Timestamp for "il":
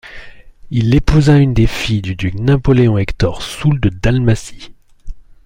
0.71-0.95